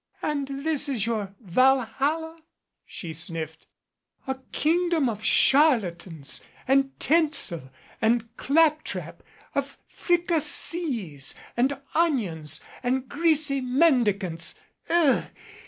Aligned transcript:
"And 0.23 0.47
this 0.47 0.89
is 0.89 1.05
your 1.05 1.35
Valhalla?" 1.39 2.39
she 2.87 3.13
sniffed. 3.13 3.67
"A 4.25 4.33
kingdom 4.51 5.07
of 5.07 5.23
charlatans, 5.23 6.41
and 6.67 6.99
tinsel 6.99 7.69
and 8.01 8.35
clap 8.35 8.83
trap, 8.83 9.21
of 9.53 9.77
fricassees 9.87 11.35
and 11.55 11.79
onions, 11.93 12.61
and 12.81 13.07
greasy 13.07 13.61
mendicants. 13.61 14.55